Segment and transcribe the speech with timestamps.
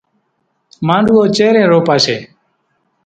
[0.87, 2.17] مانڏوُئو چيرين روپاشيَ۔